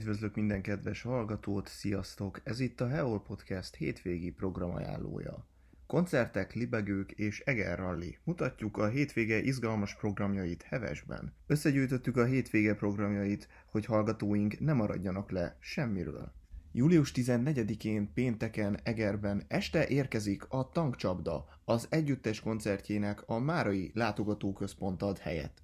[0.00, 2.40] Üdvözlök minden kedves hallgatót, sziasztok!
[2.44, 5.46] Ez itt a Heol Podcast hétvégi programajánlója.
[5.86, 8.18] Koncertek, libegők és Eger Rally.
[8.24, 11.32] Mutatjuk a hétvége izgalmas programjait Hevesben.
[11.46, 16.32] Összegyűjtöttük a hétvége programjait, hogy hallgatóink ne maradjanak le semmiről.
[16.72, 25.18] Július 14-én pénteken Egerben este érkezik a Tankcsapda, az együttes koncertjének a Márai Látogatóközpont ad
[25.18, 25.62] helyet.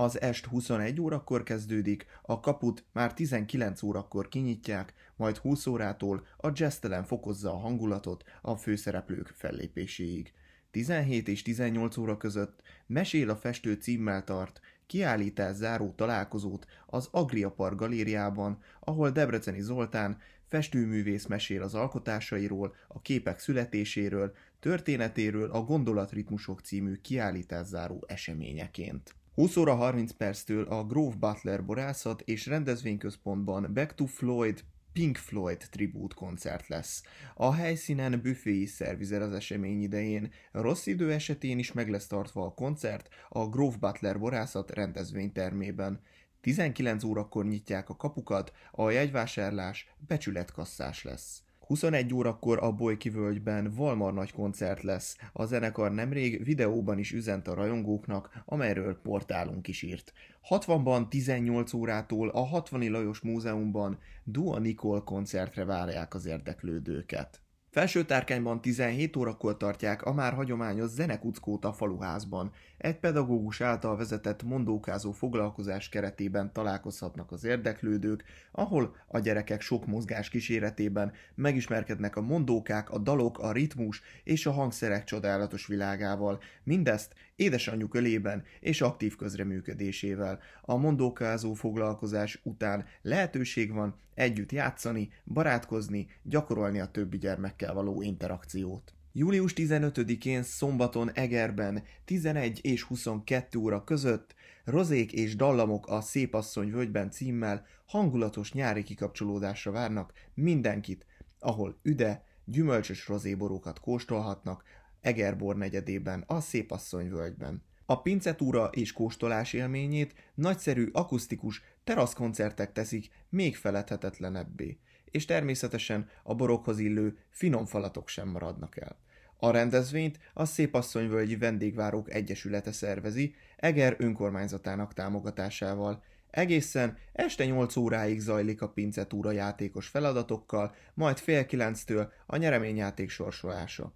[0.00, 6.50] Az est 21 órakor kezdődik, a kaput már 19 órakor kinyitják, majd 20 órától a
[6.54, 10.32] jazztelen fokozza a hangulatot a főszereplők fellépéséig.
[10.70, 17.50] 17 és 18 óra között Mesél a festő címmel tart, kiállítás záró találkozót az Agria
[17.50, 26.60] Park galériában, ahol Debreceni Zoltán festőművész mesél az alkotásairól, a képek születéséről, történetéről a Gondolatritmusok
[26.60, 29.16] című kiállítászáró eseményeként.
[29.38, 35.66] 20 óra 30 perctől a Grove Butler borászat és rendezvényközpontban Back to Floyd Pink Floyd
[35.70, 37.02] tribute koncert lesz.
[37.34, 40.32] A helyszínen büfé is szervizel az esemény idején.
[40.52, 46.00] Rossz idő esetén is meg lesz tartva a koncert a Grove Butler borászat rendezvénytermében.
[46.40, 51.42] 19 órakor nyitják a kapukat, a jegyvásárlás becsületkasszás lesz.
[51.68, 55.16] 21 órakor a Bolyki völgyben Valmar nagy koncert lesz.
[55.32, 60.12] A zenekar nemrég videóban is üzent a rajongóknak, amelyről portálunk is írt.
[60.48, 67.40] 60-ban 18 órától a 60 Lajos Múzeumban Dua Nicole koncertre várják az érdeklődőket.
[67.78, 72.52] Felső tárkányban 17 órakor tartják a már hagyományos zenekuckót a faluházban.
[72.78, 80.28] Egy pedagógus által vezetett mondókázó foglalkozás keretében találkozhatnak az érdeklődők, ahol a gyerekek sok mozgás
[80.28, 86.40] kíséretében megismerkednek a mondókák, a dalok, a ritmus és a hangszerek csodálatos világával.
[86.62, 90.38] Mindezt édesanyjuk ölében és aktív közreműködésével.
[90.62, 98.92] A mondókázó foglalkozás után lehetőség van együtt játszani, barátkozni, gyakorolni a többi gyermekkel való interakciót.
[99.12, 104.34] Július 15-én szombaton Egerben 11 és 22 óra között
[104.64, 111.06] Rozék és Dallamok a Szépasszony völgyben címmel hangulatos nyári kikapcsolódásra várnak mindenkit,
[111.38, 114.62] ahol üde, gyümölcsös rozéborókat kóstolhatnak
[115.00, 117.62] Egerbor negyedében, a Szépasszony völgyben.
[117.86, 124.78] A pincetúra és kóstolás élményét nagyszerű akusztikus teraszkoncertek teszik még feledhetetlenebbé,
[125.10, 128.96] és természetesen a borokhoz illő finom falatok sem maradnak el.
[129.36, 136.02] A rendezvényt a Szépasszonyvölgyi Vendégvárók Egyesülete szervezi Eger önkormányzatának támogatásával.
[136.30, 143.92] Egészen este 8 óráig zajlik a pincetúra játékos feladatokkal, majd fél kilenctől a nyereményjáték sorsolása.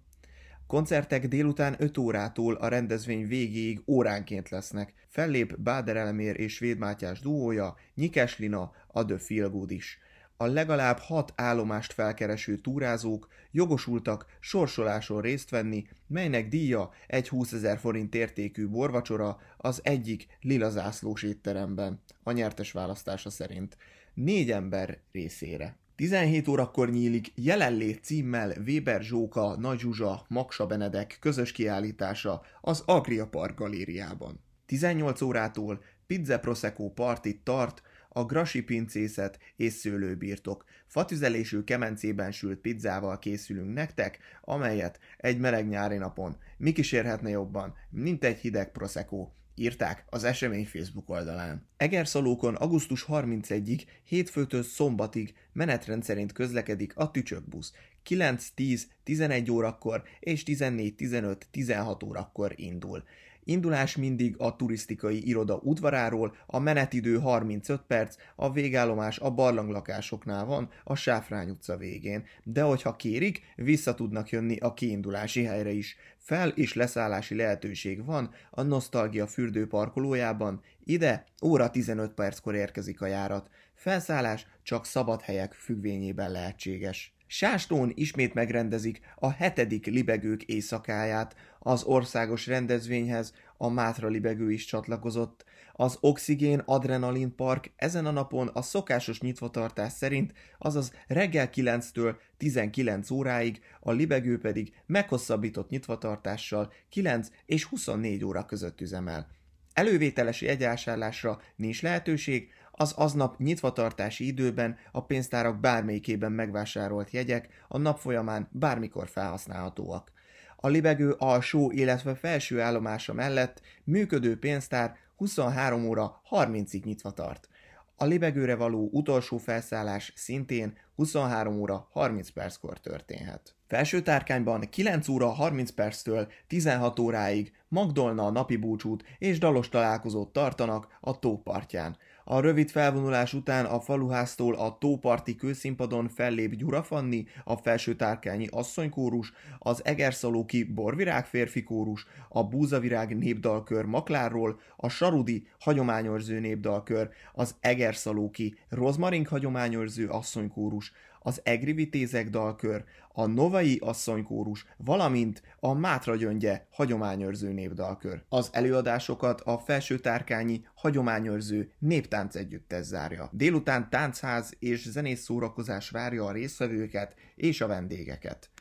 [0.73, 4.93] Koncertek délután 5 órától a rendezvény végéig óránként lesznek.
[5.07, 9.99] Fellép Báder Elemér és Svéd Mátyás duója, Nyikes Lina, a The Feel Good is.
[10.37, 17.77] A legalább hat állomást felkereső túrázók jogosultak sorsoláson részt venni, melynek díja egy 20 ezer
[17.77, 23.77] forint értékű borvacsora az egyik lila zászlós étteremben, a nyertes választása szerint.
[24.13, 25.77] Négy ember részére.
[25.95, 33.27] 17 órakor nyílik jelenlét címmel Weber Zsóka, Nagy Zsuzsa, Maksa Benedek közös kiállítása az Agria
[33.27, 34.39] Park galériában.
[34.65, 40.63] 18 órától Pizza Prosecco partit tart a Grasi pincészet és szőlőbirtok.
[40.87, 48.23] Fatüzelésű kemencében sült pizzával készülünk nektek, amelyet egy meleg nyári napon mi kísérhetne jobban, mint
[48.23, 51.67] egy hideg Prosecco írták az esemény Facebook oldalán.
[51.77, 57.73] Egerszalókon augusztus 31-ig, hétfőtől szombatig menetrend szerint közlekedik a tücsökbusz.
[58.03, 63.03] 9, 10, 11 órakor és 14, 15, 16 órakor indul.
[63.43, 70.69] Indulás mindig a turisztikai iroda udvaráról, a menetidő 35 perc, a végállomás a barlanglakásoknál van,
[70.83, 75.97] a Sáfrány utca végén, de hogyha kérik, vissza tudnak jönni a kiindulási helyre is.
[76.17, 83.05] Fel- és leszállási lehetőség van a Nostalgia fürdő parkolójában, ide óra 15 perckor érkezik a
[83.05, 83.49] járat.
[83.73, 87.12] Felszállás csak szabad helyek függvényében lehetséges.
[87.35, 91.35] Sástón ismét megrendezik a hetedik libegők éjszakáját.
[91.59, 95.45] Az országos rendezvényhez a Mátra libegő is csatlakozott.
[95.71, 103.09] Az Oxigén Adrenalin Park ezen a napon a szokásos nyitvatartás szerint, azaz reggel 9-től 19
[103.09, 109.27] óráig, a libegő pedig meghosszabbított nyitvatartással 9 és 24 óra között üzemel.
[109.73, 117.99] Elővételes jegyásárlásra nincs lehetőség, az aznap nyitvatartási időben a pénztárak bármelyikében megvásárolt jegyek a nap
[117.99, 120.11] folyamán bármikor felhasználhatóak.
[120.55, 127.47] A libegő alsó, illetve felső állomása mellett működő pénztár 23 óra 30-ig nyitva tart.
[127.95, 133.55] A libegőre való utolsó felszállás szintén 23 óra 30 perckor történhet.
[133.67, 140.97] Felső tárkányban 9 óra 30 perctől 16 óráig Magdolna napi búcsút és dalos találkozót tartanak
[140.99, 141.97] a tópartján.
[142.25, 149.33] A rövid felvonulás után a faluháztól a tóparti kőszínpadon fellép Gyurafanni, a felső tárkányi asszonykórus,
[149.59, 158.55] az Egerszalóki borvirág férfi kórus, a Búzavirág népdalkör Maklárról, a Sarudi hagyományőrző népdalkör, az Egerszalóki
[158.69, 160.91] Rozmarink hagyományőrző asszonykórus,
[161.23, 162.83] az Egri Vitézek dalkör,
[163.13, 168.23] a Novai asszonykórus, valamint a Mátra Gyöngye hagyományőrző népdalkör.
[168.29, 173.29] Az előadásokat a felső tárkányi hagyományőrző néptánc együttes zárja.
[173.31, 178.52] Délután táncház és zenész szórakozás várja a résztvevőket és a vendégeket.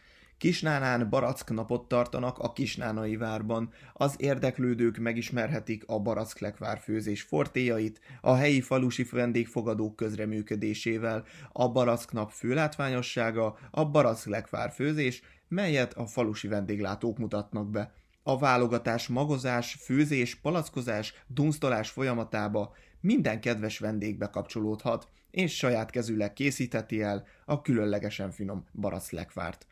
[0.42, 3.72] Kisnánán barack napot tartanak a Kisnánai várban.
[3.92, 12.30] Az érdeklődők megismerhetik a baracklekvár főzés fortéjait, a helyi falusi vendégfogadók közreműködésével, a barack nap
[12.30, 17.92] főlátványossága, a baracklekvár főzés, melyet a falusi vendéglátók mutatnak be.
[18.22, 27.02] A válogatás, magozás, főzés, palackozás, dunsztolás folyamatába minden kedves vendég bekapcsolódhat, és saját kezűleg készítheti
[27.02, 29.66] el a különlegesen finom baracklekvárt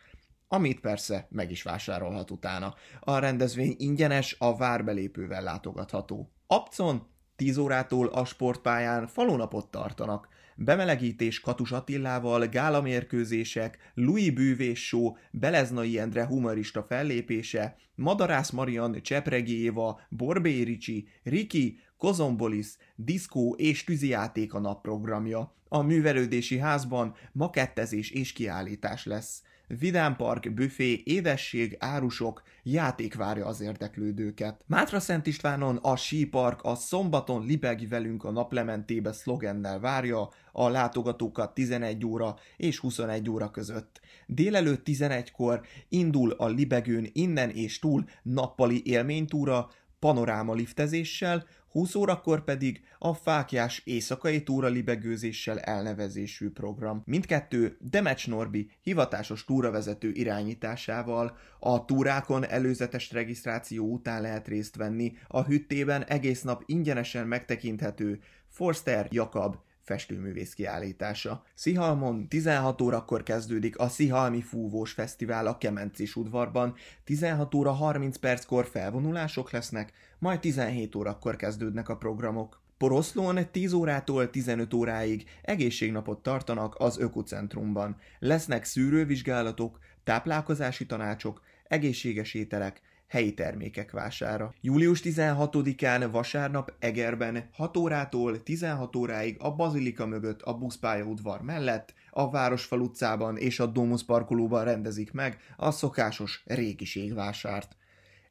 [0.52, 2.74] amit persze meg is vásárolhat utána.
[3.00, 6.30] A rendezvény ingyenes, a várbelépővel látogatható.
[6.46, 7.06] Apcon
[7.36, 10.28] 10 órától a sportpályán falunapot tartanak.
[10.56, 20.00] Bemelegítés Katus Attillával, gálamérkőzések, Louis Bűvés show, Beleznai Endre humorista fellépése, Madarász Marian, Csepregi Éva,
[20.08, 25.54] Borbé Ricsi, Riki, Kozombolis, diszkó és tűzijáték a napprogramja.
[25.68, 29.42] A művelődési házban makettezés és kiállítás lesz.
[29.78, 34.60] Vidámpark, büfé, édesség, árusok, játék várja az érdeklődőket.
[34.66, 41.54] Mátra Szent Istvánon a sípark a szombaton libegi velünk a naplementébe szlogennel várja a látogatókat
[41.54, 44.00] 11 óra és 21 óra között.
[44.26, 49.70] Délelőtt 11-kor indul a libegőn innen és túl nappali élménytúra,
[50.00, 57.02] panoráma liftezéssel, 20 órakor pedig a fákjás éjszakai túra libegőzéssel elnevezésű program.
[57.04, 61.36] Mindkettő Demecs Norbi hivatásos túravezető irányításával.
[61.58, 69.08] A túrákon előzetes regisztráció után lehet részt venni, a hüttében egész nap ingyenesen megtekinthető Forster
[69.10, 69.56] Jakab
[69.90, 71.44] festőművész kiállítása.
[71.54, 78.66] Szihalmon 16 órakor kezdődik a Szihalmi Fúvós Fesztivál a Kemencis udvarban, 16 óra 30 perckor
[78.66, 82.60] felvonulások lesznek, majd 17 órakor kezdődnek a programok.
[82.78, 87.96] Poroszlón 10 órától 15 óráig egészségnapot tartanak az Ökocentrumban.
[88.18, 94.54] Lesznek szűrővizsgálatok, táplálkozási tanácsok, egészséges ételek, helyi termékek vására.
[94.60, 102.30] Július 16-án vasárnap Egerben 6 órától 16 óráig a Bazilika mögött a buszpályaudvar mellett a
[102.30, 107.76] Városfal utcában és a Domus parkolóban rendezik meg a szokásos régiségvásárt.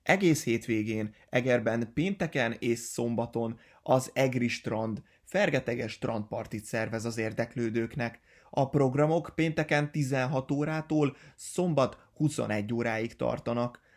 [0.04, 8.20] Egész hétvégén Egerben pénteken és szombaton az Egri Strand fergeteges strandpartit szervez az érdeklődőknek.
[8.50, 13.88] A programok pénteken 16 órától szombat 21 óráig tartanak.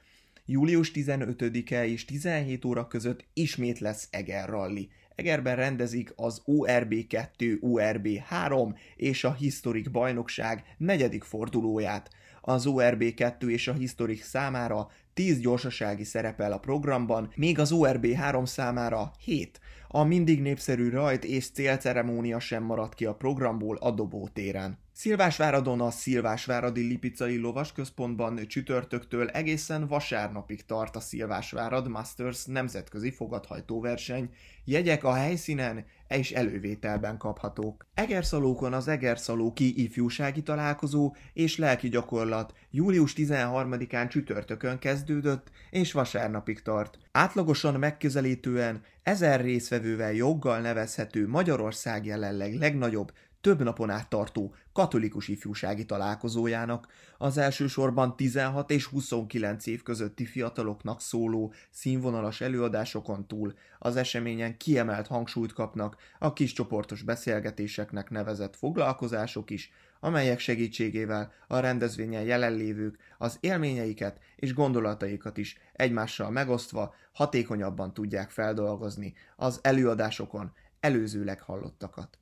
[0.46, 4.88] Július 15-e és 17 óra között ismét lesz Eger Rally.
[5.14, 12.10] Egerben rendezik az ORB2, ORB3 és a Historik bajnokság negyedik fordulóját.
[12.40, 19.12] Az ORB2 és a Historik számára 10 gyorsasági szerepel a programban, még az ORB3 számára
[19.18, 19.60] 7.
[19.88, 24.78] A mindig népszerű rajt és célceremónia sem maradt ki a programból a dobótéren.
[25.02, 34.30] Szilvásváradon a Szilvásváradi Lipicai Lovasközpontban csütörtöktől egészen vasárnapig tart a Szilvásvárad Masters nemzetközi fogadhajtóverseny.
[34.64, 37.86] Jegyek a helyszínen és elővételben kaphatók.
[37.94, 46.98] Egerszalókon az Egerszalóki ifjúsági találkozó és lelki gyakorlat július 13-án csütörtökön kezdődött és vasárnapig tart.
[47.12, 55.84] Átlagosan megközelítően ezer részvevővel joggal nevezhető Magyarország jelenleg legnagyobb több napon át tartó katolikus ifjúsági
[55.84, 56.86] találkozójának,
[57.18, 65.06] az elsősorban 16 és 29 év közötti fiataloknak szóló színvonalas előadásokon túl az eseményen kiemelt
[65.06, 73.36] hangsúlyt kapnak a kis csoportos beszélgetéseknek nevezett foglalkozások is, amelyek segítségével a rendezvényen jelenlévők az
[73.40, 82.21] élményeiket és gondolataikat is egymással megosztva hatékonyabban tudják feldolgozni az előadásokon előzőleg hallottakat.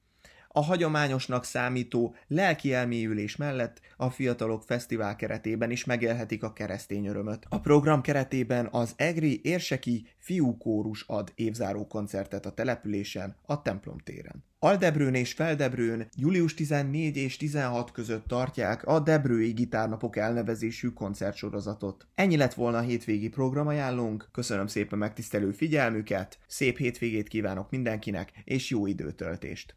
[0.53, 7.47] A hagyományosnak számító lelki elmélyülés mellett a fiatalok fesztivál keretében is megélhetik a keresztény örömöt.
[7.49, 14.45] A program keretében az Egri Érseki fiúkórus ad évzáró koncertet a településen, a templom téren.
[14.59, 22.07] Aldebrőn és Feldebrőn július 14 és 16 között tartják a Debrői Gitárnapok elnevezésű koncertsorozatot.
[22.15, 28.71] Ennyi lett volna a hétvégi programajánlónk, köszönöm szépen megtisztelő figyelmüket, szép hétvégét kívánok mindenkinek, és
[28.71, 29.75] jó időtöltést!